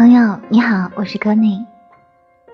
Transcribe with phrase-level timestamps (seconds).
[0.00, 1.62] 朋友你好，我是柯内。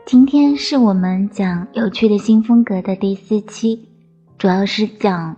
[0.04, 3.88] 今天是我们讲有趣的新风格的第四期，
[4.36, 5.36] 主要是讲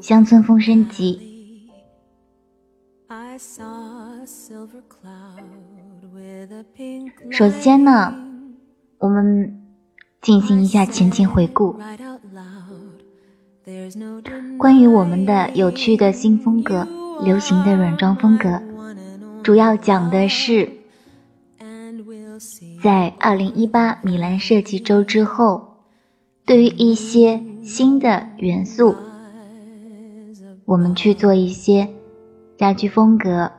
[0.00, 1.20] 乡村风声集。
[7.30, 8.14] 首先呢，
[8.96, 9.62] 我们
[10.22, 11.78] 进行一下前情回顾。
[14.56, 16.88] 关于我们的有趣的新风格、
[17.22, 18.62] 流行的软装风格，
[19.42, 20.79] 主要讲的是。
[22.82, 25.76] 在二零一八米兰设计周之后，
[26.46, 28.94] 对于一些新的元素，
[30.64, 31.86] 我们去做一些
[32.56, 33.52] 家居风格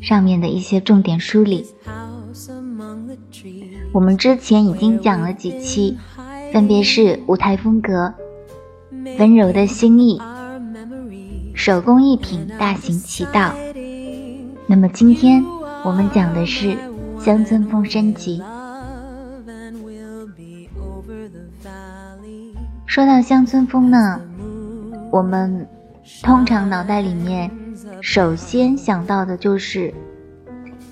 [0.00, 1.66] 上面的一些重点梳理。
[3.92, 5.98] 我们之前已经讲了几期，
[6.52, 8.14] 分别是舞台风格、
[9.18, 10.20] 温柔的心意、
[11.54, 13.52] 手工艺品大行其道。
[14.68, 15.44] 那么今天。
[15.84, 16.76] 我们讲的是
[17.20, 18.42] 乡村风升级。
[22.86, 24.20] 说到乡村风呢，
[25.10, 25.68] 我们
[26.22, 27.50] 通常脑袋里面
[28.00, 29.92] 首先想到的就是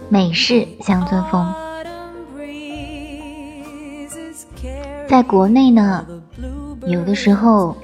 [0.09, 1.53] 美式乡村风。
[5.09, 6.07] 在国内呢，
[6.87, 7.77] 有的时候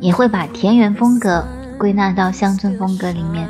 [0.00, 1.42] 也会把田园风格
[1.78, 3.48] 归纳到乡村风格里面。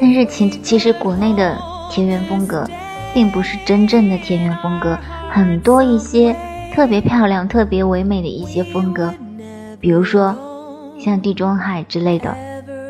[0.00, 1.58] 但是其其实国内的
[1.90, 2.68] 田园风格，
[3.12, 4.96] 并不是真正的田园风格，
[5.30, 6.34] 很多一些
[6.72, 9.12] 特别漂亮、特别唯美的一些风格，
[9.80, 10.36] 比如说
[10.98, 12.36] 像地中海之类的，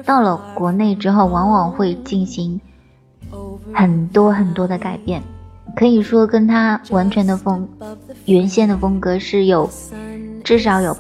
[0.05, 2.61] 到了国内之后，往往会进行
[3.73, 5.23] 很多很多的改变，
[5.75, 7.67] 可以说跟它完全的风
[8.27, 9.69] 原先的风格是有
[10.45, 10.97] 至少有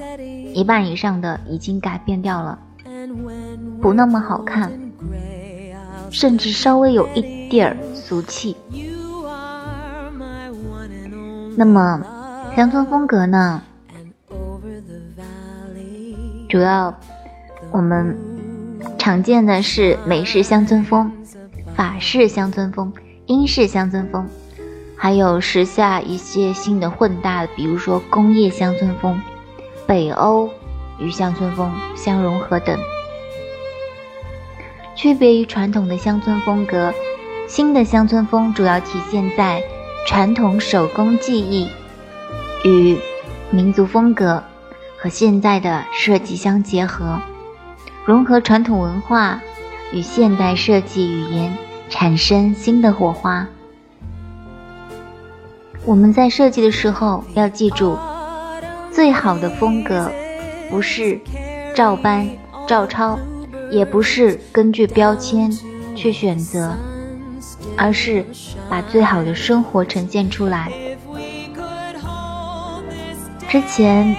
[0.54, 2.58] 一半以上的已经改变掉了，
[3.82, 4.72] 不那么好看。
[6.10, 8.56] 甚至稍微有一点儿俗气。
[11.56, 12.02] 那么，
[12.56, 13.62] 乡村风格呢？
[16.48, 16.94] 主要
[17.70, 18.16] 我们
[18.96, 21.12] 常见的是美式乡村风、
[21.74, 22.92] 法式乡村风、
[23.26, 24.26] 英式乡村风，
[24.96, 29.20] 还有时下一些新的混搭，比如说工业乡村风、
[29.86, 30.48] 北欧
[30.98, 32.78] 与乡村风相融合等。
[34.98, 36.92] 区别于传统的乡村风格，
[37.46, 39.62] 新的乡村风主要体现在
[40.08, 41.68] 传统手工技艺
[42.64, 42.98] 与
[43.48, 44.42] 民族风格
[44.98, 47.16] 和现代的设计相结合，
[48.04, 49.40] 融合传统文化
[49.92, 51.56] 与现代设计语言，
[51.88, 53.46] 产生新的火花。
[55.84, 57.96] 我们在设计的时候要记住，
[58.90, 60.10] 最好的风格
[60.68, 61.20] 不是
[61.72, 62.28] 照搬
[62.66, 63.16] 照抄。
[63.70, 65.50] 也不是根据标签
[65.94, 66.74] 去选择，
[67.76, 68.24] 而是
[68.68, 70.72] 把最好的生活呈现出来。
[73.48, 74.14] 之前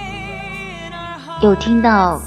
[1.42, 2.20] 有听到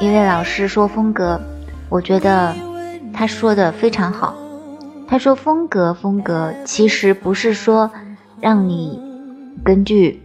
[0.00, 1.40] 一位老师说风格，
[1.88, 2.54] 我觉得
[3.12, 4.36] 他说的非常好。
[5.06, 7.90] 他说风格风格其实不是说
[8.40, 9.00] 让你
[9.64, 10.22] 根据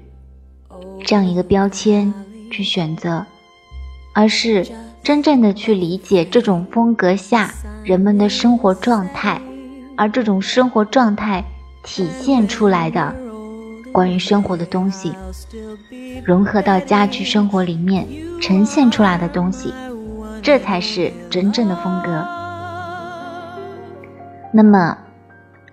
[1.06, 2.14] 这样一个标签
[2.52, 3.26] 去选择，
[4.14, 4.66] 而是。
[5.04, 7.54] 真正的去理解这种风格下
[7.84, 9.42] 人们的生活状态，
[9.98, 11.44] 而这种生活状态
[11.84, 13.14] 体现出来的
[13.92, 15.12] 关于生活的东西，
[16.24, 18.08] 融合到家居生活里面
[18.40, 19.74] 呈现出来的东西，
[20.42, 22.26] 这才是真正的风格。
[24.54, 24.98] 那么，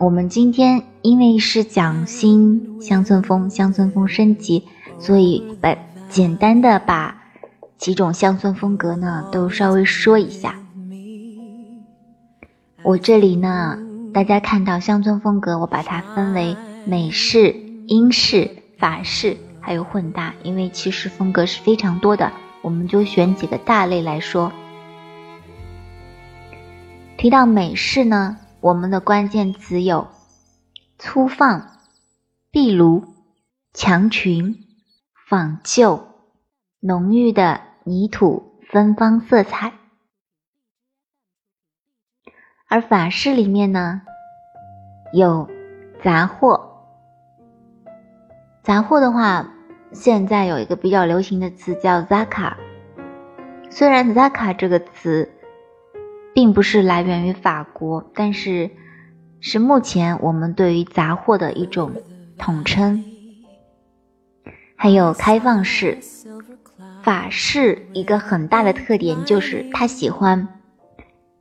[0.00, 4.64] 我们今天因为是讲新乡村风，乡村风升级，
[4.98, 5.76] 所以把
[6.08, 7.19] 简单的把。
[7.80, 10.54] 几种乡村风格呢，都稍微说一下。
[12.82, 13.78] 我这里呢，
[14.12, 16.54] 大家看到乡村风格，我把它分为
[16.84, 22.30] 美式、英式、法式，还有混搭，因为其实风格是非常多的，
[22.60, 24.52] 我们就选几个大类来说。
[27.16, 30.06] 提到美式呢，我们的关键词有
[30.98, 31.78] 粗放、
[32.50, 33.04] 壁炉、
[33.72, 34.66] 墙裙、
[35.30, 36.08] 仿旧、
[36.80, 37.69] 浓郁的。
[37.90, 39.72] 泥土芬芳色彩，
[42.68, 44.02] 而法式里面呢
[45.12, 45.50] 有
[46.00, 46.86] 杂货。
[48.62, 49.52] 杂货的话，
[49.90, 52.54] 现在有一个比较流行的词叫 “zaka”。
[53.70, 55.28] 虽然 “zaka” 这个词
[56.32, 58.70] 并不是来源于法国，但是
[59.40, 61.90] 是目前我们对于杂货的一种
[62.38, 63.04] 统称。
[64.76, 65.98] 还有开放式。
[67.02, 70.48] 法式一个很大的特点就是他喜欢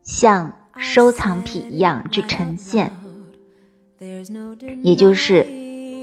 [0.03, 2.91] 像收藏品一样去呈现，
[4.81, 5.45] 也就是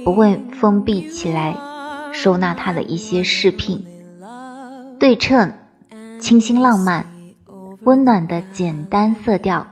[0.04, 1.56] 不会封闭起来
[2.12, 3.84] 收纳它的一些饰品，
[4.98, 5.52] 对称、
[6.20, 7.06] 清新浪漫、
[7.82, 9.66] 温暖的简单色调，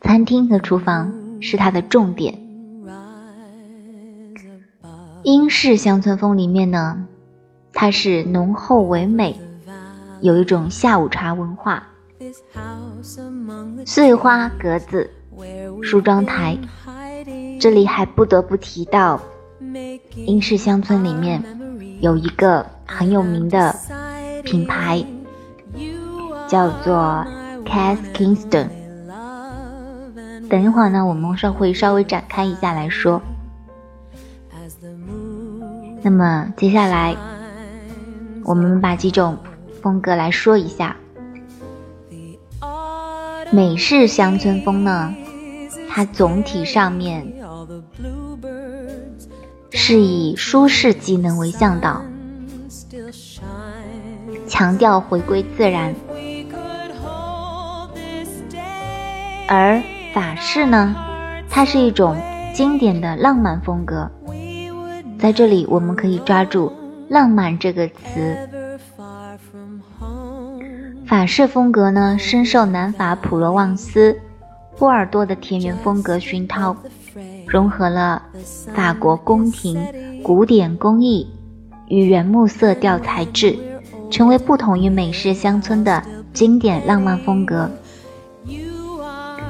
[0.00, 2.38] 餐厅和厨房是它的重点。
[5.24, 7.06] 英式乡村风里面呢，
[7.80, 9.38] 它是浓厚唯美，
[10.20, 11.86] 有一种下午茶文化。
[13.86, 15.08] 碎花格子
[15.80, 16.58] 梳妆台，
[17.60, 19.20] 这里还不得不提到
[20.16, 21.40] 英式乡村里面
[22.00, 23.72] 有一个很有名的
[24.42, 25.06] 品牌，
[26.48, 27.24] 叫做
[27.64, 28.66] Cass Kingston。
[30.50, 33.22] 等一会儿呢，我们稍会稍微展开一下来说。
[36.02, 37.14] 那么接下来，
[38.48, 39.36] 我们把几种
[39.82, 40.96] 风格来说一下。
[43.50, 45.14] 美式乡村风呢，
[45.90, 47.30] 它总体上面
[49.70, 52.02] 是以舒适机能为向导，
[54.46, 55.92] 强调回归自然；
[59.46, 59.82] 而
[60.14, 60.96] 法式呢，
[61.50, 62.16] 它是一种
[62.54, 64.10] 经典的浪漫风格。
[65.18, 66.72] 在这里，我们可以抓住
[67.08, 68.48] “浪漫”这个词。
[71.06, 74.18] 法式风格呢，深受南法普罗旺斯、
[74.76, 76.76] 波尔多的田园风格熏陶，
[77.46, 78.22] 融合了
[78.74, 79.78] 法国宫廷
[80.22, 81.26] 古典工艺
[81.88, 83.58] 与原木色调材质，
[84.10, 86.02] 成为不同于美式乡村的
[86.34, 87.70] 经典浪漫风格。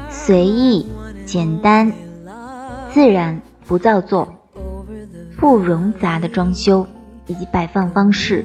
[0.09, 0.87] 随意、
[1.27, 1.93] 简单、
[2.93, 4.33] 自然、不造作、
[5.37, 6.87] 不冗杂的装修
[7.29, 8.45] 以及摆放方式，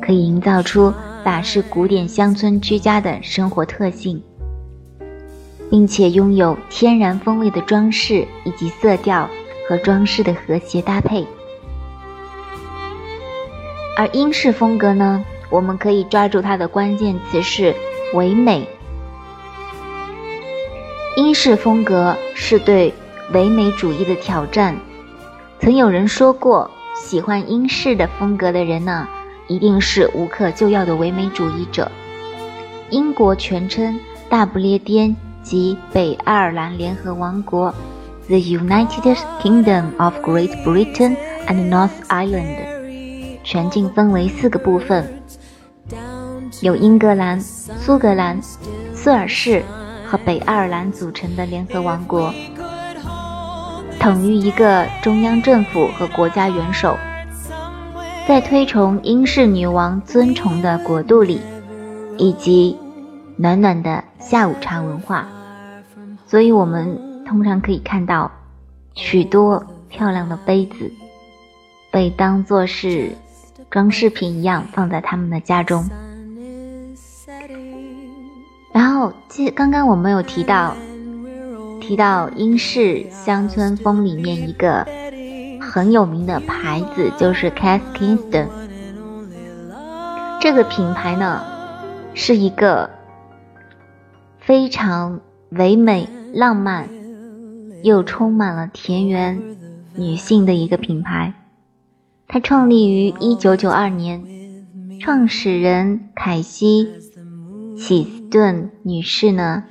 [0.00, 0.94] 可以营造出。
[1.24, 4.22] 法式古典乡村居家的生活特性，
[5.70, 9.26] 并且拥有天然风味的装饰以及色调
[9.66, 11.26] 和装饰的和谐搭配。
[13.96, 17.74] 而英式风格呢，我们可以抓住它的关键词是
[18.12, 18.68] 唯美。
[21.16, 22.92] 英式风格是对
[23.32, 24.76] 唯美主义的挑战。
[25.58, 29.06] 曾有人说过，喜欢英式的风格的人呢。
[29.46, 31.92] 一定是无可救药的唯美主义者。
[32.88, 37.70] 英国全称大不列颠及北爱尔兰联合王国
[38.26, 41.14] （The United Kingdom of Great Britain
[41.46, 45.22] and North Ireland），全境分为四个部分，
[46.62, 48.40] 由英格兰、苏格兰、
[48.94, 49.62] 苏尔士
[50.06, 52.32] 和北爱尔兰组成的联合王国，
[54.04, 56.98] 等于一个中央政府和国家元首。
[58.28, 61.40] 在推崇英式女王尊崇的国度里，
[62.18, 62.76] 以及
[63.38, 65.26] 暖暖的下午茶文化，
[66.26, 68.30] 所以我们通常可以看到
[68.92, 70.92] 许多漂亮的杯子
[71.90, 73.10] 被当做是
[73.70, 75.88] 装饰品一样放在他们的家中。
[78.70, 80.76] 然后，记刚刚我们有提到
[81.86, 84.86] 提到英式乡村风里面一个。
[85.60, 88.46] 很有名的牌子就是 Cass Kingston，
[90.40, 91.42] 这个品牌呢
[92.12, 92.90] 是一个
[94.38, 96.88] 非常唯美、浪漫
[97.82, 99.42] 又充满了田园
[99.96, 101.34] 女性的一个品牌。
[102.28, 104.24] 它创立于1992年，
[105.00, 106.88] 创始人凯西·
[107.80, 109.64] 启斯顿女士呢，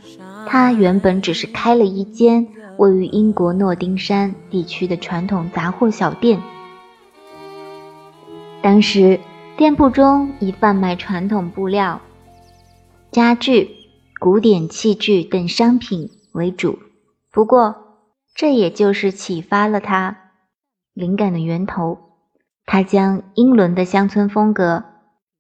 [0.47, 2.47] 他原本只是开了一间。
[2.75, 6.41] 位于英国诺丁山地区的传统杂货小店，
[8.63, 9.19] 当时
[9.55, 12.01] 店铺中以贩卖传统布料、
[13.11, 13.69] 家具、
[14.19, 16.79] 古典器具等商品为主。
[17.31, 17.75] 不过，
[18.33, 20.31] 这也就是启发了他
[20.95, 21.99] 灵感的源头。
[22.65, 24.83] 他将英伦的乡村风格、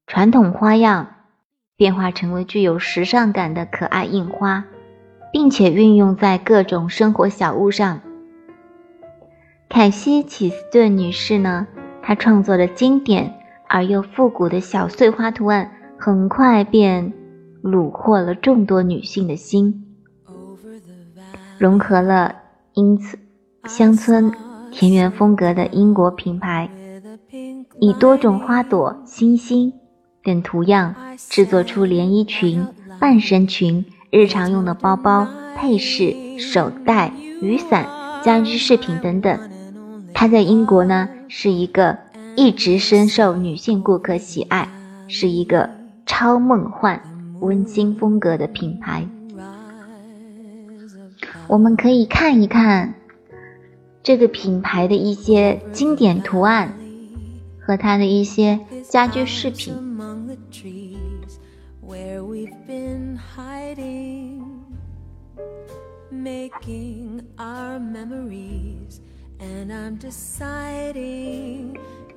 [0.05, 1.15] 传统花样
[1.75, 4.65] 变化成为具有时尚感的可爱印花。
[5.33, 7.99] 并且运用在各种生活小物上。
[9.67, 11.67] 凯西·启斯顿女士呢，
[12.03, 13.33] 她创作的经典
[13.67, 17.11] 而又复古的小碎花图案，很快便
[17.63, 19.87] 虏获了众多女性的心，
[21.57, 22.35] 融合了
[22.73, 23.17] 因此
[23.65, 24.31] 乡村
[24.71, 26.69] 田园风格的英国品牌，
[27.79, 29.73] 以多种花朵、星星
[30.23, 32.63] 等图样制作出连衣裙、
[32.99, 33.83] 半身裙。
[34.13, 35.27] 日常用的包包、
[35.57, 37.87] 配饰、手袋、雨伞、
[38.23, 39.39] 家居饰品等等，
[40.13, 41.97] 它在英国呢是一个
[42.35, 44.69] 一直深受女性顾客喜爱，
[45.07, 45.67] 是一个
[46.05, 47.01] 超梦幻、
[47.39, 49.07] 温馨风格的品牌。
[51.47, 52.93] 我们可以看一看
[54.03, 56.71] 这个品牌的一些经典图案
[57.59, 59.73] 和它的一些家居饰品。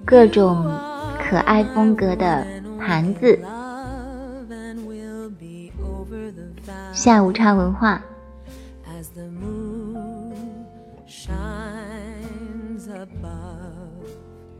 [0.04, 0.64] 各种
[1.18, 2.46] 可爱风格的
[2.78, 3.38] 盘子，
[6.92, 8.00] 下午茶文化，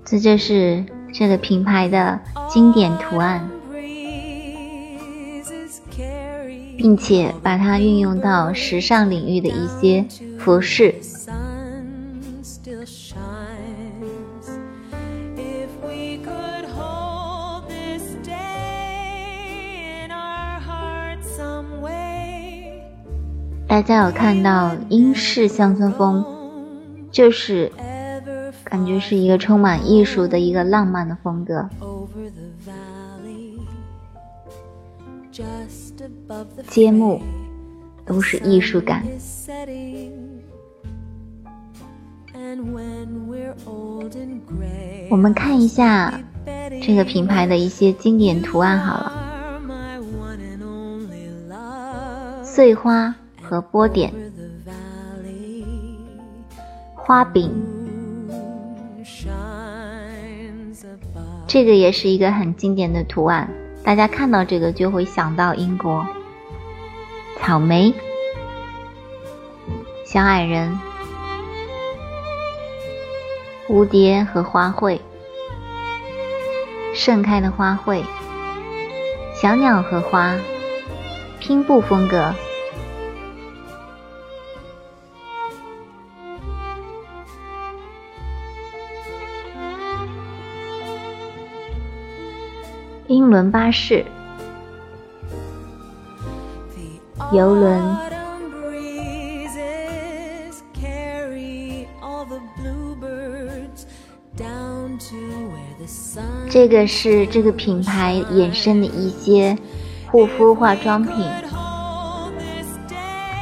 [0.05, 3.49] 这就是这个品牌的经典图案。
[6.77, 10.05] 并且把它运用到时尚领域的一些
[10.39, 10.95] 服饰。
[23.69, 26.25] 大家有看到英式乡村风，
[27.11, 27.71] 就是
[28.65, 31.69] 感觉是一个充满艺术的一个浪漫的风格。
[36.69, 37.21] 揭幕
[38.05, 39.05] 都是艺术感。
[45.11, 46.21] 我们看一下
[46.81, 49.13] 这个品牌的一些经典图案好了，
[52.45, 54.13] 碎花和波点，
[56.95, 57.53] 花饼，
[61.47, 63.49] 这个也是一个很经典的图案。
[63.87, 66.05] 大家看到这个就会想到英国，
[67.39, 67.95] 草莓、
[70.05, 70.77] 小矮人、
[73.69, 74.99] 蝴蝶和花卉、
[76.97, 78.03] 盛开的花卉、
[79.41, 80.37] 小鸟和花、
[81.39, 82.35] 拼布风格。
[93.09, 94.05] 英伦巴士、
[97.33, 97.97] 游轮，
[106.51, 109.57] 这个是这个品牌衍生的一些
[110.11, 111.15] 护肤化妆品，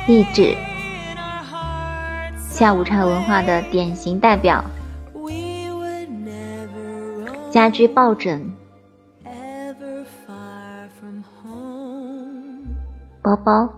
[0.06, 0.54] 励志
[2.50, 4.62] 下午茶文化的典型代表，
[7.50, 8.52] 家居抱枕。
[13.36, 13.74] 包包。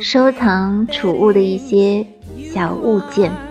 [0.00, 2.06] 收藏储物的一些
[2.52, 3.49] 小物件。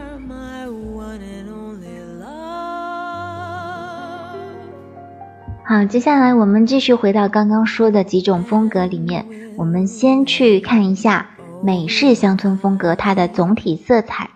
[5.70, 9.24] 好，接下来我们继续回到刚刚说的几种风格里面。
[9.56, 11.30] 我们先去看一下
[11.62, 14.32] 美式乡村风格，它的总体色彩。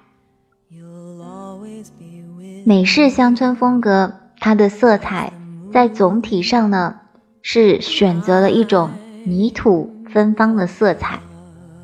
[2.63, 5.33] 美式乡村风格，它的色彩
[5.73, 6.97] 在总体上呢
[7.41, 8.91] 是选择了一种
[9.25, 11.19] 泥土芬芳的色彩，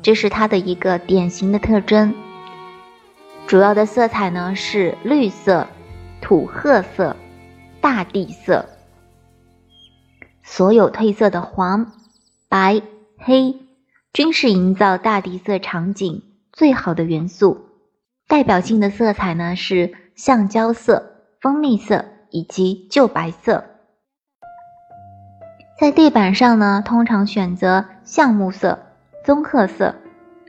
[0.00, 2.14] 这是它的一个典型的特征。
[3.48, 5.66] 主要的色彩呢是绿色、
[6.20, 7.16] 土褐色、
[7.80, 8.64] 大地色，
[10.42, 11.92] 所有褪色的黄、
[12.48, 12.82] 白。
[13.22, 13.54] 黑
[14.14, 16.22] 均是营造大地色场景
[16.54, 17.66] 最好的元素，
[18.26, 23.62] 代表性的色彩呢是橡胶色、蜂蜜色以及旧白色。
[25.78, 28.78] 在地板上呢，通常选择橡木色、
[29.22, 29.94] 棕褐色，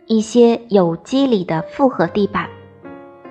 [0.08, 2.48] 一些有机理的复合地板，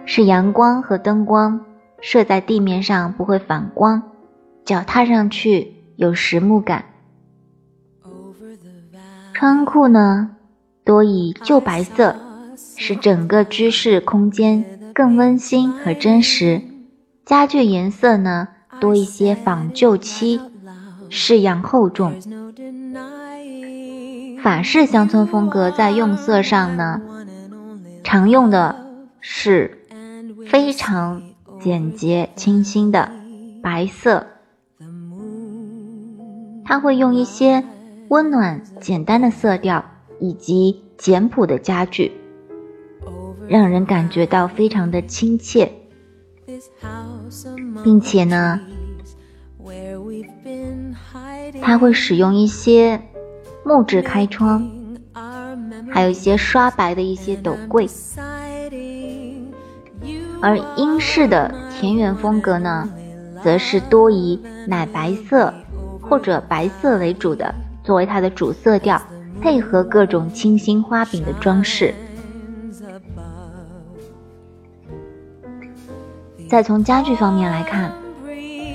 [0.04, 1.64] 使阳光和灯光
[2.02, 4.02] 射在地面上不会反光，
[4.66, 6.86] 脚踏上去有实木感。
[9.34, 10.30] 窗户呢，
[10.82, 12.16] 多以旧白色，
[12.78, 14.64] 使整个居室空间
[14.94, 16.62] 更温馨和真实。
[17.26, 18.48] 家具颜色呢，
[18.80, 20.40] 多一些仿旧漆，
[21.10, 22.14] 式样厚重。
[24.42, 27.02] 法式乡村风格在用色上呢，
[28.02, 28.74] 常用的
[29.20, 29.86] 是
[30.48, 31.20] 非常
[31.60, 33.12] 简洁清新的
[33.62, 34.26] 白色，
[36.70, 37.64] 它会用一些。
[38.10, 39.84] 温暖、简单的色调
[40.18, 42.10] 以及简朴的家具，
[43.46, 45.70] 让人感觉到非常的亲切，
[47.84, 48.58] 并且呢，
[51.62, 53.00] 它会使用一些
[53.64, 54.68] 木质开窗，
[55.88, 57.88] 还有一些刷白的一些斗柜，
[60.42, 62.90] 而英式的田园风格呢，
[63.40, 65.54] 则是多以奶白色
[66.10, 69.00] 或者白色为主的作为它的主色调，
[69.40, 71.94] 配合各种清新花柄的装饰。
[76.48, 77.92] 再从家具方面来看，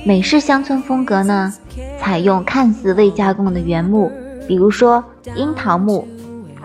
[0.05, 1.53] 美式乡村风格呢，
[1.99, 4.09] 采用看似未加工的原木，
[4.47, 5.03] 比如说
[5.35, 6.07] 樱桃木、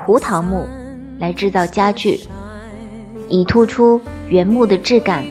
[0.06, 0.68] 胡桃木，
[1.18, 2.20] 来制造家具，
[3.28, 5.24] 以突出原木的质感，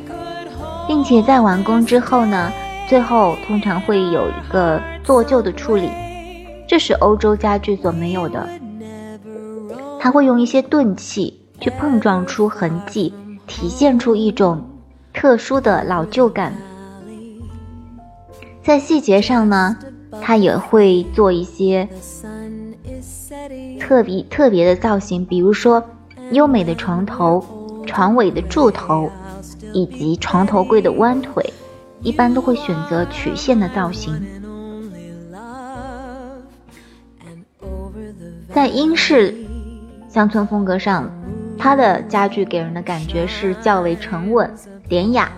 [0.85, 2.51] 并且在完工之后呢，
[2.89, 5.91] 最后通常会有一个做旧的处理，
[6.67, 8.49] 这是欧洲家具所没有的。
[9.99, 13.13] 它会用一些钝器去碰撞出痕迹，
[13.45, 14.65] 体现出一种。
[15.11, 16.53] 特殊的老旧感，
[18.63, 19.75] 在细节上呢，
[20.21, 21.89] 它也会做一些
[23.79, 25.83] 特别特别的造型，比如说
[26.31, 27.43] 优美的床头、
[27.85, 29.09] 床尾的柱头，
[29.73, 31.43] 以及床头柜的弯腿，
[32.01, 34.13] 一般都会选择曲线的造型。
[38.53, 39.35] 在英式
[40.07, 41.09] 乡村风格上，
[41.57, 44.51] 它的家具给人的感觉是较为沉稳。
[44.87, 45.31] 典雅，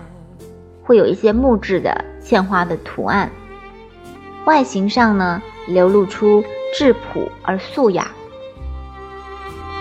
[0.82, 3.30] 会有一些木质的嵌花的图案，
[4.46, 6.42] 外形上呢流露出
[6.74, 8.10] 质朴而素雅，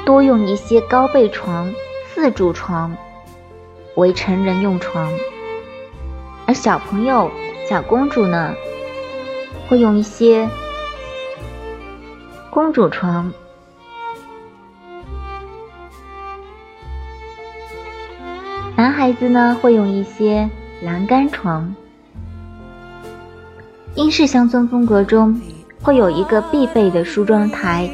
[0.05, 1.73] 多用一些高背床、
[2.13, 2.95] 四柱床
[3.95, 5.09] 为成人用床，
[6.53, 7.29] 小朋友、
[7.69, 8.53] 小公主呢
[9.67, 10.47] 会用一些
[12.49, 13.31] 公主床。
[18.75, 20.49] 男孩子呢会用一些
[20.81, 21.73] 栏杆床。
[23.95, 25.39] 英式乡村风格中
[25.81, 27.89] 会有一个必备的梳妆台，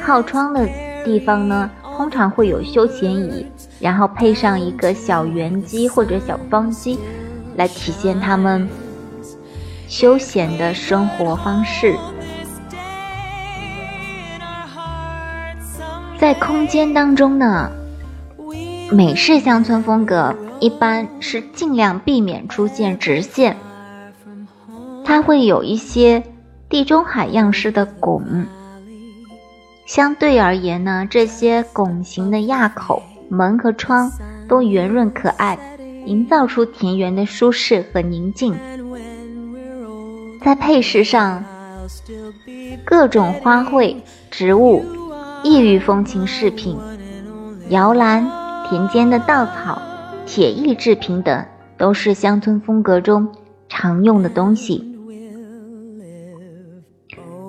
[0.00, 0.68] 靠窗的
[1.04, 3.44] 地方呢通常会有休闲椅，
[3.80, 6.98] 然后配上一个小圆机或者小方机，
[7.58, 8.66] 来体现他们
[9.86, 11.94] 休闲的生活方式。
[16.18, 17.70] 在空间当中呢。
[18.90, 23.54] 美式乡村风格一般是尽量避免出现直线，
[25.04, 26.22] 它会有一些
[26.70, 28.46] 地中海样式的拱。
[29.86, 34.10] 相对而言呢，这些拱形的垭口门和窗
[34.48, 35.58] 都圆润可爱，
[36.08, 38.56] 营造出田园的舒适和宁静。
[40.42, 41.44] 在配饰上，
[42.84, 43.96] 各种花卉、
[44.30, 44.82] 植物、
[45.44, 46.76] 异域风情饰品、
[47.68, 48.26] 摇篮。
[48.70, 49.80] 田间的稻草、
[50.26, 51.42] 铁艺制品等，
[51.78, 53.26] 都是乡村风格中
[53.66, 54.94] 常用的东西。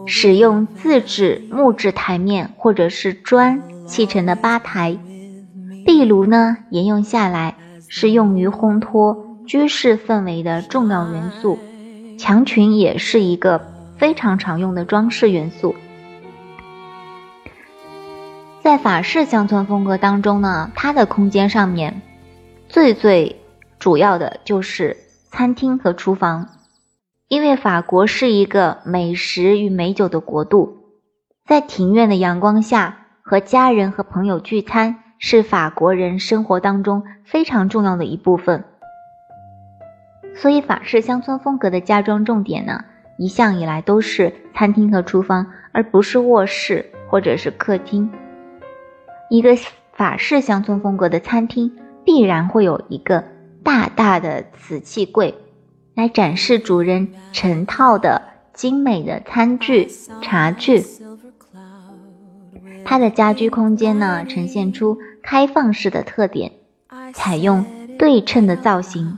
[0.06, 4.98] 使用自制木质台面或者是砖砌成的吧台，
[5.86, 7.58] 壁炉呢沿用下来，
[7.89, 11.60] 是用于烘托居室氛围的重要元素。
[12.17, 13.65] 墙裙也是一个
[13.97, 15.75] 非常常用的装饰元素。
[18.62, 22.02] 在法式乡村风格当中呢，它的空间上面
[22.67, 23.41] 最最
[23.80, 24.95] 主要的就是
[25.32, 26.49] 餐厅和厨房，
[27.30, 30.78] 因为法国是一个美食与美酒的国度，
[31.47, 38.64] 在庭院的阳光下和家人和朋友聚餐是法国人生活当中非常重要的一部分，
[40.34, 42.86] 所以法式乡村风格的家装重点呢，
[43.18, 48.10] 一向以来都是餐厅和厨房，而不是卧室或者是客厅。
[49.30, 49.58] 一个
[49.92, 53.26] 法式乡村风格的餐厅必然会有一个
[53.62, 55.36] 大大的瓷器柜，
[55.96, 58.22] 来展示主人成套的
[58.54, 59.90] 精美的餐具、
[60.22, 60.82] 茶具。
[62.86, 64.98] 它的家居空间呢，呈现出
[65.32, 66.54] 开放式的特点，
[67.13, 67.63] 采用
[68.00, 69.15] 对称的造型。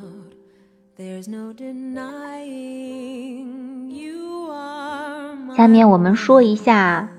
[5.55, 7.09] 下面我们说一下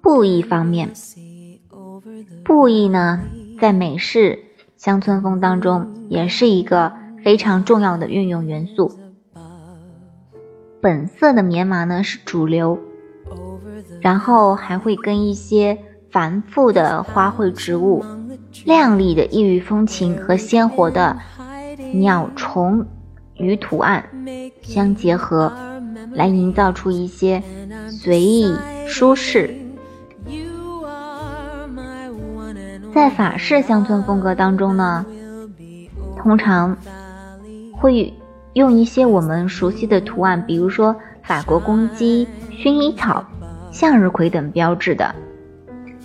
[0.00, 0.92] 布艺方面。
[2.44, 3.24] 布艺呢，
[3.60, 4.38] 在美式
[4.76, 6.92] 乡村风当中也是一个
[7.24, 8.96] 非常重要的运用元素。
[10.80, 12.78] 本色的棉麻呢是主流，
[14.00, 15.76] 然后还会跟一些
[16.14, 18.04] 繁复的花卉植物、
[18.64, 21.18] 亮丽的异域风情和鲜活的
[21.92, 22.86] 鸟虫
[23.34, 24.08] 鱼图案
[24.62, 25.52] 相结合，
[26.12, 27.42] 来营造出一些
[27.90, 28.54] 随意
[28.86, 29.52] 舒适。
[32.94, 35.04] 在法式乡村风格当中呢，
[36.16, 36.76] 通常
[37.72, 38.14] 会
[38.52, 43.24] 用一些我们熟悉的图案，比如说法国公鸡、薰衣草、
[43.72, 45.12] 向日葵等标志的。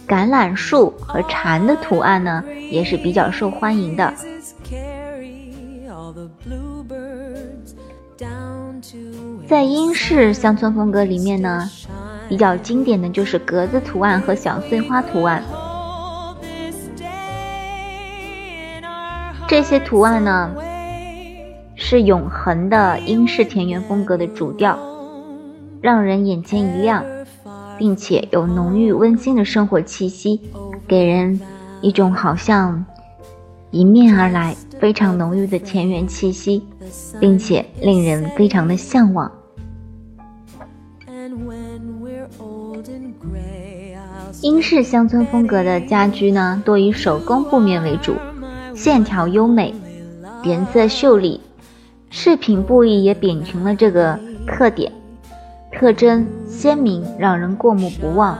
[0.10, 4.12] 橄榄树和蝉的图案呢，也是比较受欢迎的。
[9.48, 11.69] 在英式乡村风格里面呢，
[12.28, 15.43] 比较经典的就是格子图案和小碎花图案。
[19.48, 20.52] 这些图案呢，
[21.76, 24.76] 是永恒的英式田园风格的主调，
[25.82, 27.04] 让人眼前一亮，
[27.80, 30.42] 并且有浓郁温馨的生活气息，
[30.86, 31.39] 给人
[31.82, 32.86] 一种好像
[33.72, 36.62] 迎面而来非常浓郁的田园气息，
[37.22, 39.32] 并且令人非常的向往。
[44.42, 48.13] 英式乡村风格的家居呢，多以手工布面为主，
[48.76, 49.74] 线条优美，
[50.44, 51.39] 颜色秀丽，
[52.10, 54.92] 饰品布艺也秉承了这个特点，
[55.72, 58.38] 特征鲜明，让人过目不忘。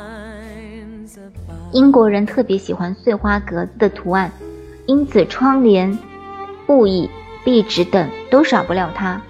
[1.72, 4.32] 英国人特别喜欢碎花格子的图案，
[4.88, 5.98] 因此窗帘、
[6.66, 7.10] 布艺、
[7.46, 9.22] 壁纸等都少不了它。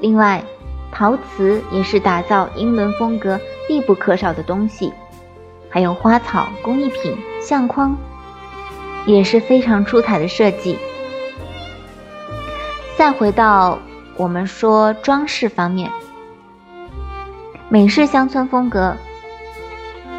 [0.00, 0.42] 另外，
[0.90, 4.92] 陶瓷也是打造英伦风格必不可少的东西。
[5.68, 7.96] 还有花草工艺品、相框，
[9.06, 10.78] 也是非常出彩的设计。
[12.96, 13.78] 再回到
[14.16, 15.90] 我们说装饰方面，
[17.68, 18.96] 美式乡村风格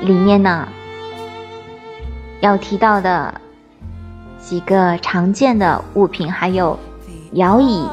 [0.01, 0.67] 里面呢，
[2.41, 3.41] 要提到的
[4.39, 6.77] 几个常见的物品，还有
[7.33, 7.87] 摇椅、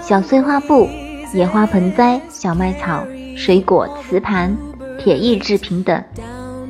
[0.00, 0.88] 小碎花布、
[1.32, 3.04] 野花盆栽、小麦草、
[3.36, 4.56] 水果、瓷盘、
[4.98, 6.02] 铁艺制品等。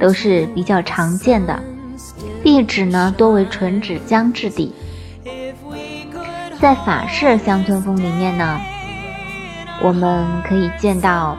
[0.00, 1.62] 都是比较常见的，
[2.42, 4.74] 壁纸呢多为纯纸浆质地。
[6.60, 8.60] 在法式乡村风里面呢，
[9.80, 11.38] 我们可以见到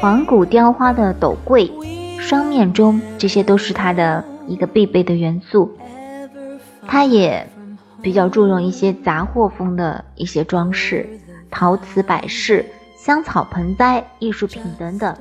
[0.00, 1.72] 黄古雕花的斗柜、
[2.20, 5.76] 双面钟，这些都是它的一个必备的元素。
[6.86, 7.48] 它也
[8.00, 11.08] 比较注重一些杂货风的一些装饰，
[11.50, 12.64] 陶瓷摆饰、
[12.96, 15.16] 香草盆栽、艺术品等等。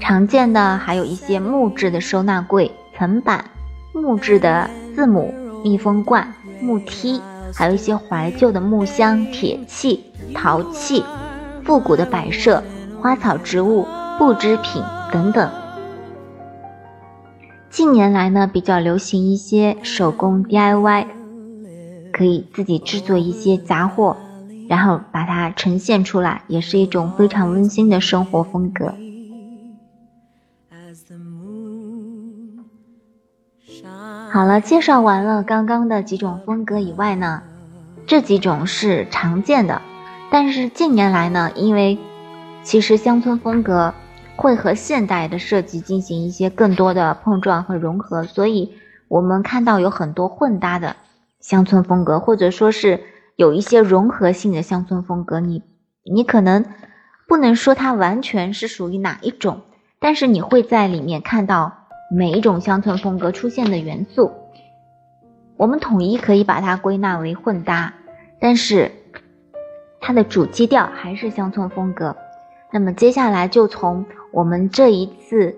[0.00, 3.44] 常见的还有一些木质的收纳柜、层板、
[3.92, 7.20] 木质的字母密封罐、木梯，
[7.54, 11.04] 还有一些怀旧的木箱、铁器、陶器、
[11.64, 12.62] 复古的摆设、
[13.00, 13.86] 花草植物、
[14.18, 15.50] 布织品等等。
[17.70, 21.06] 近年来呢，比较流行一些手工 DIY，
[22.12, 24.16] 可以自己制作一些杂货，
[24.68, 28.94] 然后把它呈现出来，也是一种非常温馨的生活风格。
[34.30, 37.42] 好了，介绍完了刚刚的几种风格以外呢，
[38.06, 39.80] 这几种是常见的。
[40.32, 41.98] 但是近年来呢，因为
[42.62, 43.92] 其实乡村风格
[44.34, 48.72] 会和现代的设计进行一些更多的碰撞和融合，所以
[49.08, 50.96] 我们看到有很多混搭的
[51.38, 53.00] 乡村风格，或者说是
[53.36, 55.38] 有一些融合性的乡村风格。
[55.38, 55.62] 你
[56.10, 56.64] 你可能
[57.28, 59.60] 不能说它完全是属于哪一种，
[60.00, 61.74] 但是你会在里面看到。
[62.14, 64.32] 每一种乡村风格出现的元素，
[65.56, 67.94] 我们统一可以把它归纳为混搭，
[68.38, 68.92] 但是
[70.02, 72.14] 它的主基调还是乡村风格。
[72.70, 75.56] 那么接下来就从我们这一次，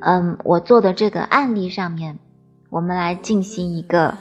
[0.00, 2.18] 嗯，我做的这个案例上面，
[2.70, 4.16] 我们来进行一个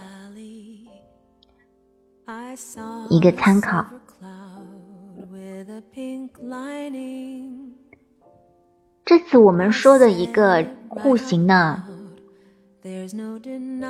[3.10, 3.86] 一个参考。
[9.06, 10.66] 这次我们说的一个。
[10.94, 11.86] 户型呢
[12.84, 13.82] ，There's no denying？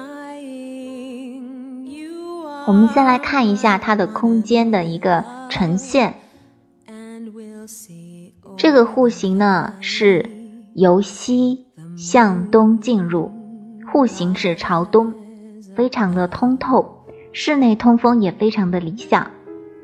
[2.68, 6.14] 我们先来看一下它的空间的一个呈现。
[8.58, 10.30] 这个户型呢是
[10.76, 11.66] 由西
[11.98, 13.32] 向东进入，
[13.92, 15.14] 户型是朝东，
[15.76, 19.26] 非常的通透，室内通风也非常的理想，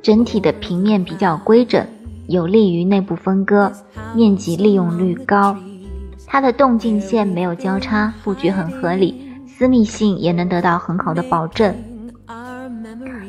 [0.01, 1.85] 整体的平面比较规整，
[2.27, 3.71] 有利于内部分割，
[4.13, 5.55] 面积利用率高。
[6.25, 11.73] 它的动静线没有交叉，布局很合理，私密性也能得到很好的保证。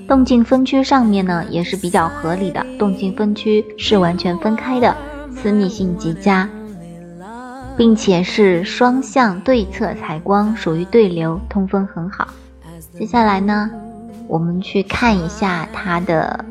[0.08, 4.96] 动静分区上面呢也是比较合理的，动静分区是完全分开的，
[5.30, 6.48] 私密性极佳，
[7.76, 12.26] 并且是双向对侧采光，属于对流，通风很好。
[12.98, 13.70] 接下来呢，
[14.26, 16.42] 我们去看一下它的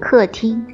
[0.00, 0.66] 客厅。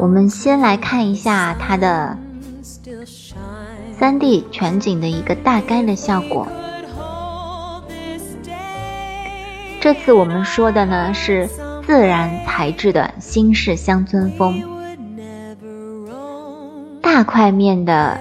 [0.00, 2.16] 我们先来看一下它的
[3.98, 6.48] 三 D 全景的一个大概的效果。
[9.78, 11.50] 这次我们说的呢是
[11.86, 14.62] 自然材质的新式乡村风，
[17.02, 18.18] 大块面的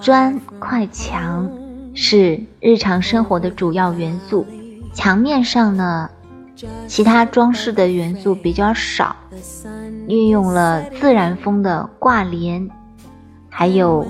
[0.00, 1.52] 砖块墙
[1.94, 4.46] 是日常生活的主要元素，
[4.94, 6.08] 墙面上呢，
[6.86, 9.16] 其他装饰的元素比较少，
[10.06, 12.70] 运用了自然风的挂帘，
[13.48, 14.06] 还有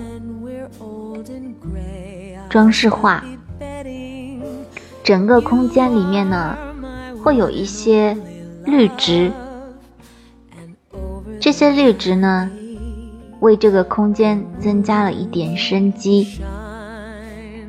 [2.49, 3.25] 装饰画。
[5.03, 6.57] 整个空间里面呢，
[7.23, 8.17] 会有一些
[8.65, 9.31] 绿植，
[11.41, 12.51] 这些绿植呢，
[13.41, 16.41] 为这个空间增加了一点生机。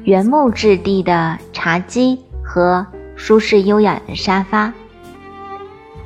[0.04, 2.86] 原木质地的茶几和
[3.16, 4.74] 舒适优雅的沙发，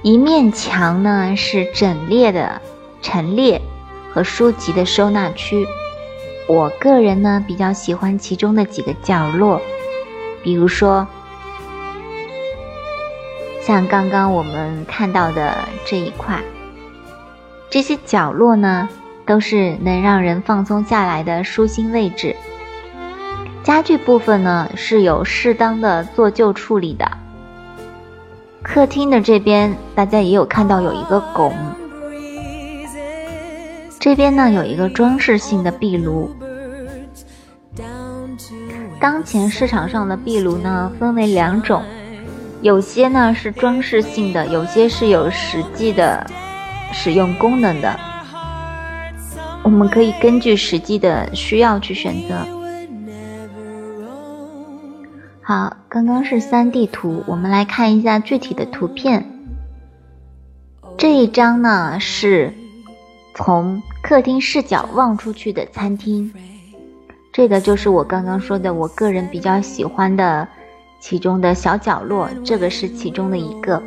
[0.02, 2.62] 一面墙呢是整列的
[3.02, 3.62] 陈列
[4.13, 5.67] 和书籍的收纳区。
[6.48, 9.62] 我个人呢比较喜欢其中的几个角落，
[10.43, 11.08] 比如说。
[13.62, 16.41] 像刚刚我们看到的这一块，
[17.69, 18.89] 这些角落呢，
[19.28, 22.36] 都是能让人放松下来的舒心位置。
[23.63, 27.10] 家具部分呢，是有适当的做旧处理的。
[28.62, 31.54] 客厅的这边，大家也有看到有一个拱，
[34.00, 36.30] 这边呢有一个装饰性的壁炉。
[39.00, 41.82] 当前市场上的壁炉呢，分为两种。
[42.62, 46.26] 有些呢是装饰性的，有些是有实际的
[46.91, 47.98] 使用功能的。
[49.63, 52.45] 我们可以根据实际的需要去选择。
[55.50, 59.26] 好，刚刚是三 D 图，我们来看一下具体的图片。
[60.96, 62.54] 这一张呢是
[63.34, 66.32] 从客厅视角望出去的餐厅，
[67.34, 70.48] 这个就是我刚刚说的，我个人比较喜欢的。
[71.00, 73.82] 其中的小角落，这个是其中的一个。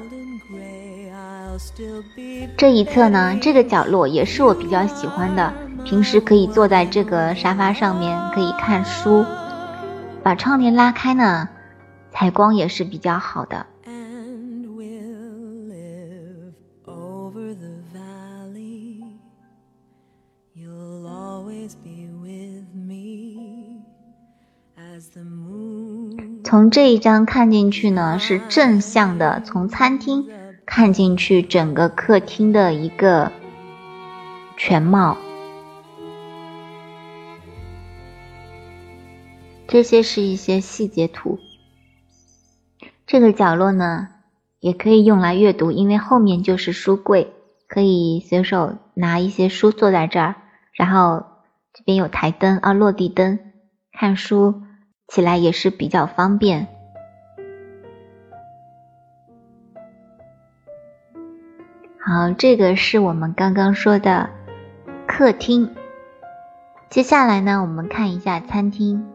[2.57, 9.25] 这一侧呢，这个角落也是我比较喜欢的，平时可以坐在这个沙发上面，可以看书。
[10.23, 11.49] 把窗帘拉开呢，
[12.13, 13.67] 采光也是比较好的。
[26.45, 30.29] 从这一张看进去呢，是正向的，从餐厅
[30.67, 33.33] 看进去整个客厅的一个
[34.57, 35.17] 全貌。
[39.73, 41.39] 这些是一些细节图。
[43.07, 44.09] 这个角落呢，
[44.61, 47.33] 也可以用来阅读，因为后面就是书柜，
[47.69, 50.35] 可以随手拿一些书坐在这儿，
[50.75, 51.25] 然后
[51.73, 53.39] 这边有台灯啊，落地灯，
[53.99, 54.61] 看书。
[55.09, 56.69] 起来也是比较方便。
[61.99, 64.29] 好，这个是我们刚刚说的
[65.07, 65.75] 客厅。
[66.91, 69.12] 接下来呢，我们看一下餐厅。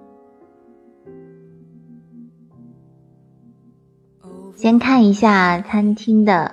[4.57, 6.51] 先看一下餐厅的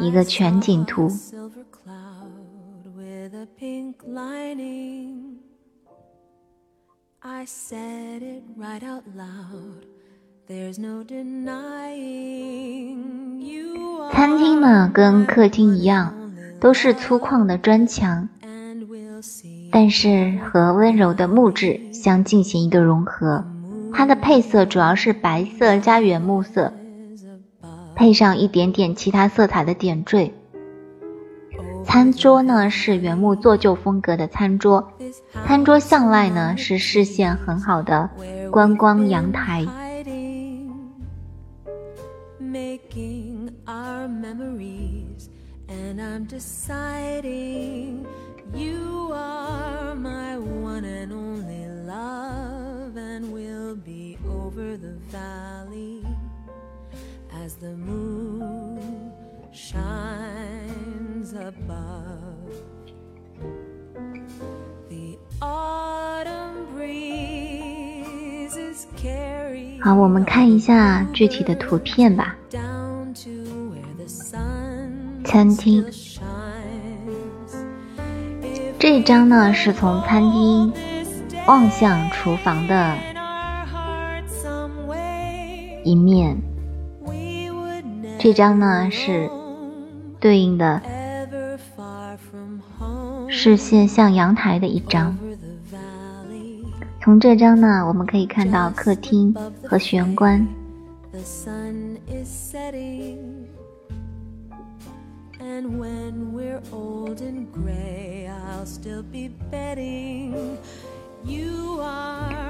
[0.00, 1.08] 一个全景图。
[7.22, 9.84] I said it right out loud.
[10.48, 11.38] There's no denying
[13.38, 14.10] you.
[14.10, 16.12] 餐厅呢，跟客厅一样，
[16.58, 18.28] 都是粗犷的砖墙，
[19.70, 23.44] 但是和温柔的木质相进行一个融合。
[23.92, 26.72] 它的配色主要是白色加原木色，
[28.00, 30.32] 配上一点点其他色彩的点缀。
[31.84, 34.90] 餐桌呢是原木做旧风格的餐桌，
[35.46, 38.08] 餐桌向外呢是视线很好的
[38.50, 39.66] 观光阳台。
[69.80, 72.36] 好，我们看一下具体的图片吧。
[75.24, 75.84] 餐厅
[78.78, 80.72] 这张呢，是从餐厅
[81.46, 82.96] 望向厨房的
[85.84, 86.49] 一面。
[88.22, 89.30] 这张呢是
[90.20, 90.82] 对应的
[93.30, 95.16] 视线向阳台的一张。
[97.02, 99.34] 从这张呢，我们可以看到客厅
[99.66, 100.46] 和玄关，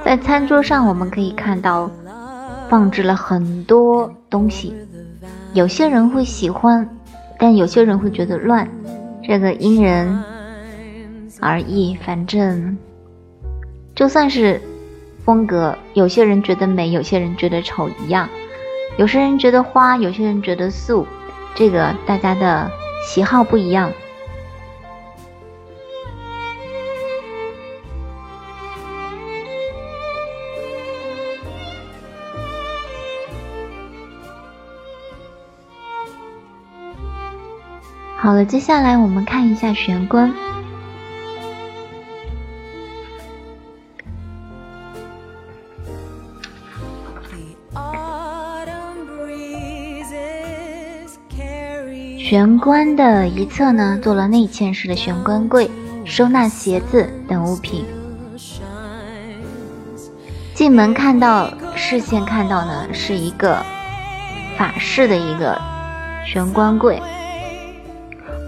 [0.04, 1.88] 在餐桌上，我们可以看到
[2.70, 4.72] 放置了很多东西。
[5.52, 6.88] 有些人会喜欢，
[7.36, 8.66] 但有些人会觉得乱，
[9.24, 10.22] 这个因人
[11.40, 11.96] 而异。
[11.96, 12.78] 反正
[13.96, 14.60] 就算是
[15.24, 18.28] 风格，有些人觉得美，有些人觉得丑一样。
[18.96, 21.04] 有些人觉得花，有些人觉得素，
[21.56, 22.70] 这个大家的
[23.04, 23.90] 喜好不一样。
[38.22, 40.30] 好了，接下来我们看一下玄关。
[52.18, 55.70] 玄关的一侧呢，做了内嵌式的玄关柜，
[56.04, 57.86] 收纳鞋子等物品。
[60.52, 63.56] 进门看到，视线看到呢，是一个
[64.58, 65.58] 法式的一个
[66.26, 67.00] 玄关柜。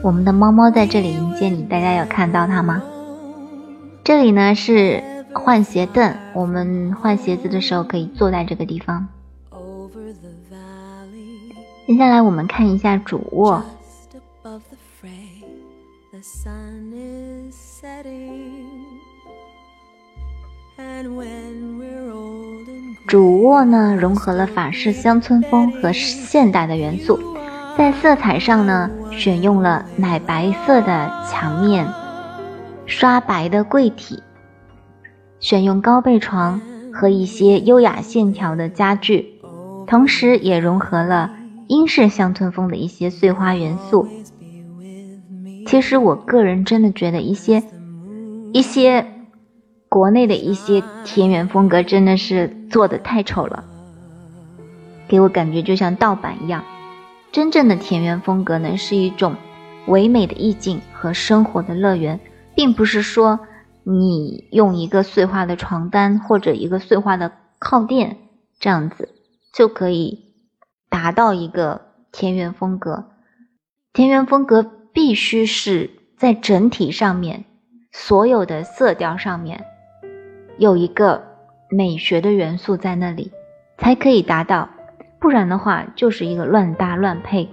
[0.03, 2.83] 我们的猫猫在这里迎接你，大家有看到它吗？
[4.03, 5.01] 这里呢是
[5.33, 9.07] 换鞋凳，我们换鞋子的时候可以坐在这个地方。
[11.87, 13.63] 接下来我们看一下主卧。
[23.07, 27.32] 主卧呢融合了法式乡村风和现代的元素。
[27.77, 31.89] 在色彩上呢，选用了奶白色的墙面，
[32.87, 34.23] 刷白的柜体，
[35.41, 36.61] 选用高背床
[36.93, 39.41] 和一些优雅线条的家具，
[39.87, 41.31] 同时也融合了
[41.67, 44.07] 英式乡村风的一些碎花元素。
[45.67, 47.63] 其实我个人真的觉得一些
[48.53, 49.07] 一些
[49.89, 53.65] 国内的一些田园风格真的是做的太丑了，
[55.09, 56.63] 给我感觉就像盗版一样。
[57.33, 59.37] 真正的田园风格呢，是一种
[59.87, 62.21] 唯美的意境和生活的乐园，
[62.55, 63.41] 并不是说
[63.85, 68.19] 你用一个碎花的床单或者一个碎花的靠垫
[68.61, 69.09] 这样子
[69.53, 70.35] 就可以
[70.91, 71.81] 达到一个
[72.13, 73.07] 田园风格。
[73.95, 77.47] 田园风格必须是在整体上面，
[77.93, 79.65] 所有的色调上面
[80.59, 81.25] 有一个
[81.71, 83.33] 美学的元素在那里，
[83.79, 84.69] 才可以达到。
[85.23, 87.49] 不然的话，就是一个乱搭乱配。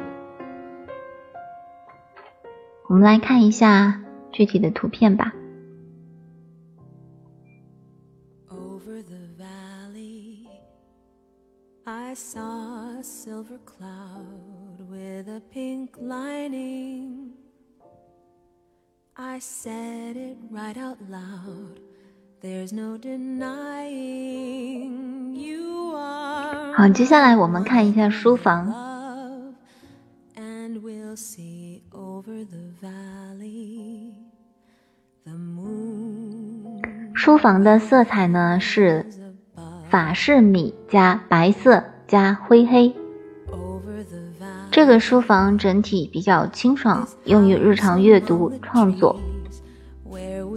[2.88, 5.32] 我们来看一下具体的图片吧。
[26.74, 28.74] 好，接下来我们看一下书房。
[37.14, 39.06] 书房的色彩呢是
[39.90, 42.96] 法式米加白色加灰黑。
[44.72, 49.20] 这个书房整体比较清爽，用于日常阅读创作。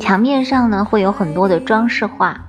[0.03, 2.45] 墙面上呢会有很多的装饰画。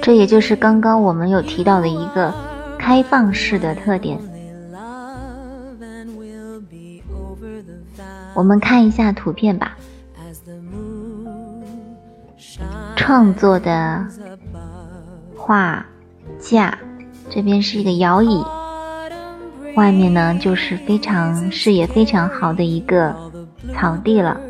[0.00, 2.32] 这也就是刚刚我们有提到的一个
[2.78, 4.16] 开放式的特点。
[8.34, 9.76] 我们看一下图片吧。
[12.94, 14.06] 创作的
[15.36, 15.84] 画
[16.38, 16.78] 架，
[17.28, 18.40] 这边是一个摇椅，
[19.76, 23.14] 外面呢就是非常视野非常好的一个
[23.74, 24.40] 草地了。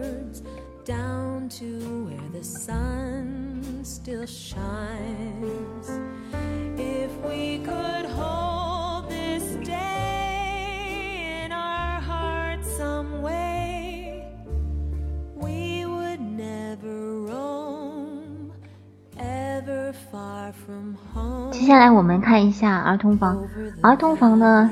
[21.53, 23.39] 接下来我们看一下儿童房。
[23.83, 24.71] 儿童房呢，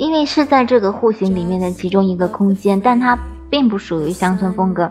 [0.00, 3.18] 因为是在这个户型里面的其中一个空间，但它
[3.50, 4.90] 并不属于乡村风格，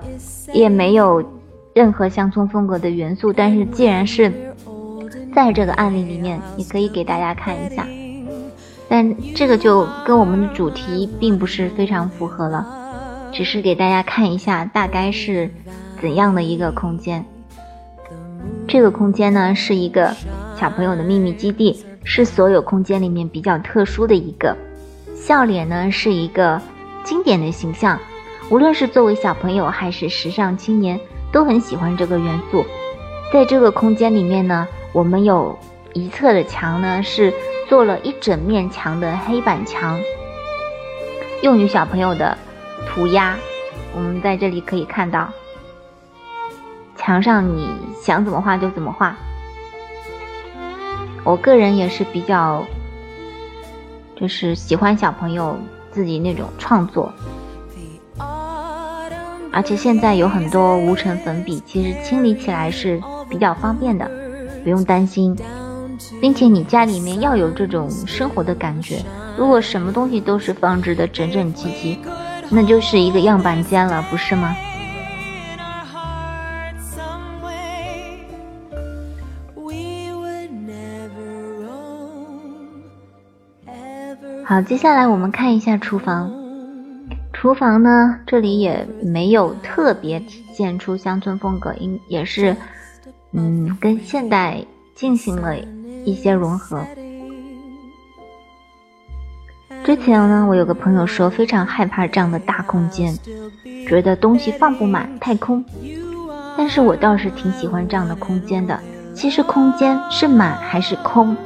[0.54, 1.24] 也没有
[1.74, 3.34] 任何乡村风格的元素。
[3.34, 4.32] 但是既然是
[5.34, 7.88] 在这个案例里面，也可以给大家看一下。
[8.88, 12.68] 但这个就跟我们的主题并不是非常符合了，
[13.32, 15.50] 只是给大家看一下大概是
[16.00, 17.26] 怎样的一个空间。
[18.68, 20.16] 这个空间呢是一个
[20.56, 24.56] 小朋友的秘密基地，是所有空间里面比较特殊的一个。
[25.20, 26.60] 笑脸呢是一个
[27.04, 28.00] 经典的形象，
[28.50, 31.00] 无论是作为小朋友还是时尚青年，
[31.32, 32.66] 都很喜欢这个元素。
[33.32, 35.60] 在这个空间里面呢，我们有
[35.94, 37.32] 一侧的墙呢是
[37.68, 40.00] 做了一整面墙的黑板墙，
[41.44, 42.36] 用于小朋友的
[42.88, 43.36] 涂鸦。
[43.94, 45.30] 我们在这里可以看到。
[46.96, 47.70] 墙上你
[48.02, 49.16] 想怎么画就怎么画。
[51.24, 52.66] 我个人也是比较，
[54.20, 55.58] 就是喜欢小朋友
[55.92, 57.14] 自己那种创作，
[59.52, 64.10] 而且现在有很多无尘粉笔，其实清理起来是比较方便的，
[64.64, 65.36] 不用担心。
[66.22, 69.04] 并且你家里面要有这种生活的感觉，
[69.38, 72.00] 如果什么东西都是放置的整整齐齐，
[72.50, 74.56] 那就是一个样板间了，不是吗？
[84.50, 86.34] 好，接下来我们看一下厨房。
[87.32, 92.56] 厨房呢，这里也没有特别体现出乡村风格，应也是，
[93.32, 95.56] 嗯，跟现代进行了
[96.04, 96.84] 一些融合。
[99.84, 103.16] 之前呢，我有个朋友说非常害怕这样的大空间，
[103.88, 105.64] 觉得东西放不满，太空。
[106.58, 108.80] 但是我倒是挺喜欢这样的空间的。
[109.14, 111.38] 其实空间是满还是空，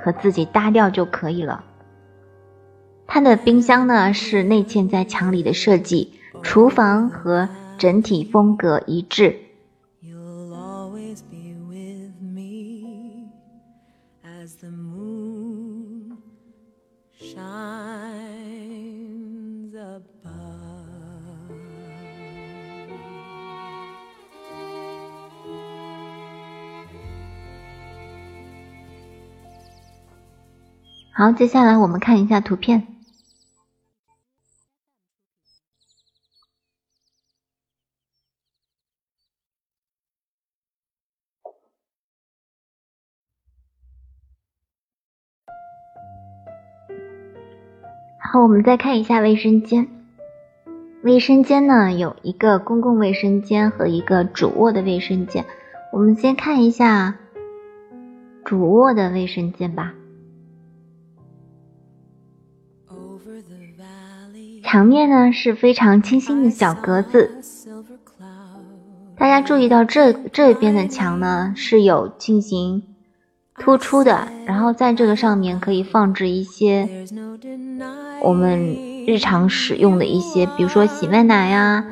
[0.00, 1.62] 和自己搭调就可以了。
[3.10, 7.48] 它的冰箱呢是内嵌在墙里的设计，厨房和
[7.78, 9.40] 整体风格一致。
[31.10, 32.97] 好，接下来我们看一下图片。
[48.42, 49.88] 我们再看一下卫生间。
[51.02, 55.44] 卫生间呢，有一个公共卫生间和一个主卧的卫生间。
[55.92, 57.16] 我们先看一下
[58.44, 59.94] 主卧的卫生间吧。
[64.64, 67.30] 墙面呢是非常清新的小格子。
[69.16, 72.87] 大家注意到这这边的墙呢是有进行。
[73.58, 76.88] 突出的，然后在这个上面可以放置一些
[78.22, 81.84] 我们日常使用的一些，比如说洗面奶呀、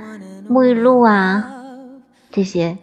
[0.48, 1.44] 沐浴露啊
[2.30, 2.78] 这些。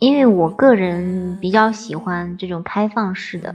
[0.00, 3.52] 因为我个人比较喜欢这种开放式的，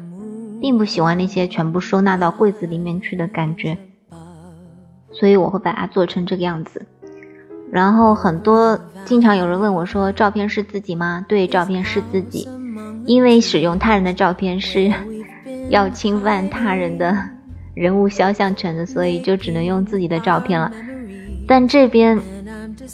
[0.60, 3.78] 并不喜欢那些全部收纳到柜子里面去的感觉，
[5.14, 6.86] 所以我会把它做成这个样子。
[7.72, 12.48] 然后很多经常有人问我说：“照片是自己吗？”对，照片是自己。
[13.06, 14.92] 因为使用他人的照片是
[15.70, 17.18] 要侵犯他人的
[17.74, 20.72] 人物肖像权的，所以就只能用自己的照片了。
[21.48, 22.18] 但这边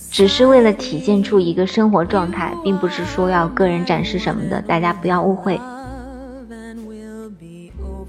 [0.10, 5.60] 只是为了体现出一个生活状态，并不是说要个人展示什么的，大家不要误会。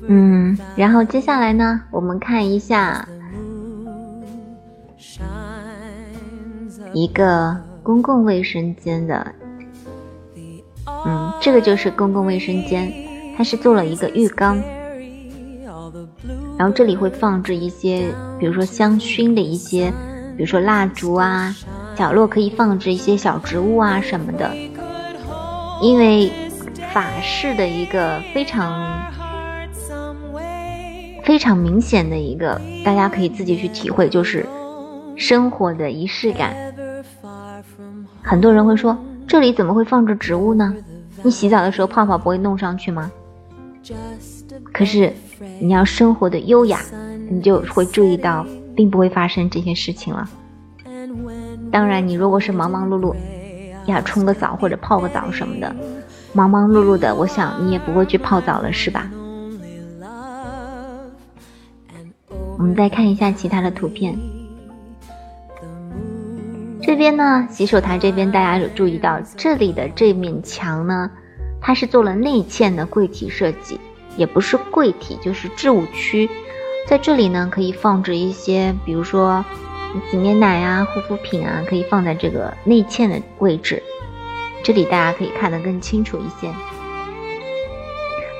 [0.07, 3.07] 嗯，然后接下来呢，我们看一下
[6.93, 9.35] 一个公共卫生间的。
[11.07, 12.93] 嗯，这个就是公共卫生间，
[13.37, 14.63] 它是做了一个浴缸，
[16.59, 19.91] 然后这里会放置一些，比如说香薰的一些，
[20.37, 21.57] 比如说蜡烛啊，
[21.97, 24.51] 角落可以放置一些小植物啊什么的。
[25.81, 26.31] 因为
[26.93, 29.01] 法式的一个非常
[31.25, 34.45] 非常明显的一个，大家可以自己去体会，就是
[35.17, 36.55] 生活的仪式感。
[38.23, 38.95] 很多人会说。
[39.27, 40.75] 这里怎么会放置植物呢？
[41.23, 43.11] 你洗澡的时候泡泡不会弄上去吗？
[44.73, 45.13] 可是
[45.59, 46.81] 你要生活的优雅，
[47.29, 50.29] 你就会注意到，并不会发生这些事情了。
[51.73, 53.15] 当然，你如果是忙忙碌碌，
[53.87, 55.75] 呀冲个澡或者泡个澡什么的，
[56.33, 59.11] 忙忙碌碌的，我想你也不会去泡澡了，是吧？
[62.59, 64.19] 我们再看一下其他的图片。
[66.91, 71.09] 这边呢，洗手台这边大家有注意到，这里的这面墙呢，
[71.61, 73.79] 它是做了内嵌的柜体设计，
[74.17, 76.29] 也不是柜体，就是置物区。
[76.89, 79.45] 在这里呢，可以放置一些，比如说
[80.11, 83.81] 洗面奶啊、护肤品啊，可以放在这个内嵌的位置。
[84.65, 86.53] 这里大家可以看得更清楚一些。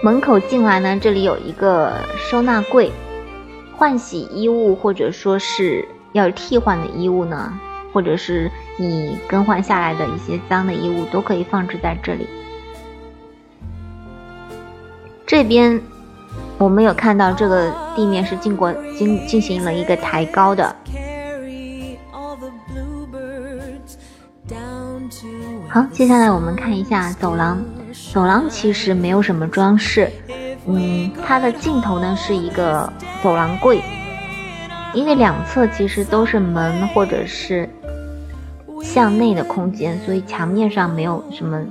[0.03, 2.91] 门口进来呢，这里有一个收纳柜，
[3.77, 7.57] 换洗衣物或者说是要替换的衣物呢，
[7.93, 12.29] 或者是你更换下来的一些脏的衣物都可以放置在这里。
[15.27, 15.81] 这边
[16.59, 20.77] 我们有看到这个地面是经过进进行了一个抬高的。
[25.69, 27.63] 好，接下来我们看一下走廊。
[28.13, 30.11] 走廊其实没有什么装饰，
[30.67, 33.81] 嗯，它的尽头呢是一个走廊柜，
[34.93, 37.69] 因为两侧其实都是门或者是
[38.83, 41.65] 向内的空间，所以墙面上没有什么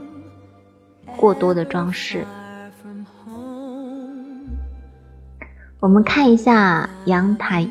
[1.18, 2.26] 过多的装饰。
[5.80, 7.68] 我们看一下阳台。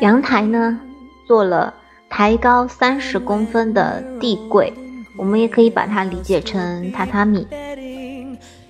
[0.00, 0.80] 阳台呢，
[1.26, 1.72] 做了
[2.10, 4.72] 抬高三十公分的地柜，
[5.16, 7.46] 我们也可以把它理解成榻榻米。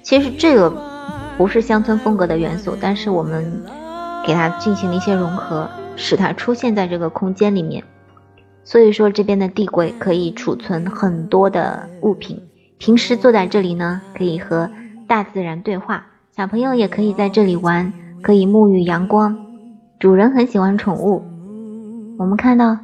[0.02, 0.70] 其实这个
[1.36, 3.64] 不是乡村风格的元素，但是我们
[4.27, 7.85] 给它进行了一些融合，使它出现在这个空间里面。
[8.64, 12.43] 所以说，这边的地柜可以储存很多的物品。
[12.79, 14.68] 平时坐在这里呢，可以和
[15.07, 16.05] 大自然对话，
[16.37, 19.39] 小朋友也可以在这里玩，可以沐浴阳光。
[20.01, 21.24] 主人很喜欢宠物，
[22.18, 22.77] 我们看到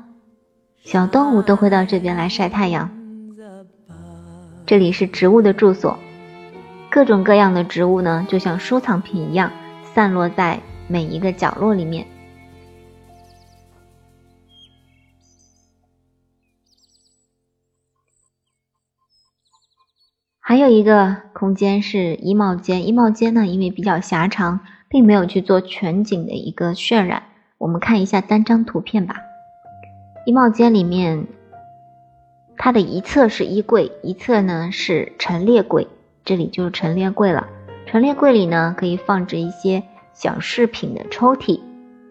[0.85, 2.89] 小动物都会到这边来晒太阳。
[4.65, 5.99] 这里是植物的住所，
[6.89, 9.51] 各种各样的植物呢，就像收藏品一样，
[9.93, 10.61] 散落在
[10.93, 12.07] 每一个角落里面。
[20.39, 24.61] 还有一个空间是衣帽间，衣帽间呢，因为比较狭长。
[24.93, 27.23] 并没有去做全景的一个渲染，
[27.57, 29.17] 我们看一下单张图片吧。
[30.27, 31.27] 衣帽间里面，
[32.59, 35.89] 它的一侧是衣柜，一侧呢是陈列柜，
[36.27, 37.49] 这里就是陈列柜了。
[37.87, 39.83] 陈列柜里呢可以放置一些
[40.15, 41.61] 小饰品的抽屉，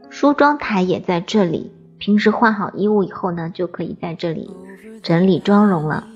[0.09, 1.71] 梳妆台也在这里。
[1.97, 4.49] 平时换好衣物以后呢，就可以在这里
[5.03, 6.07] 整理妆容了。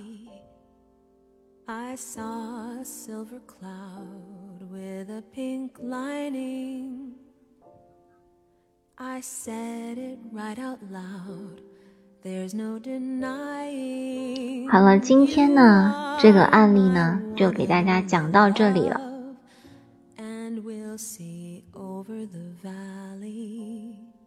[14.72, 19.00] 好了今天呢这个案例呢就给大家讲到这里了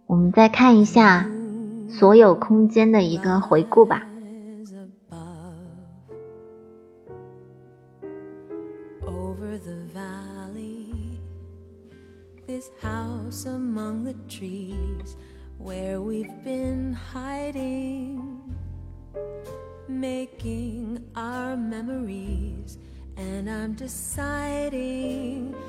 [0.08, 1.28] 我们再看一下
[1.90, 4.02] 所有空间的一个回顾吧.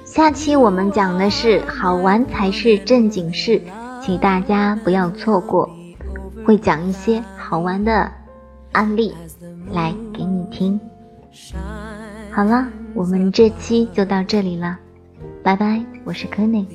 [0.05, 3.61] 下期我们讲的是好玩才是正经事，
[4.09, 5.69] 请大家不要错过，
[6.43, 8.11] 会讲一些好玩的
[8.71, 9.13] 案例
[9.71, 10.79] 来给你听。
[12.31, 14.79] 好了，我们这期就到这里了。
[15.43, 16.65] 拜拜，我是柯内。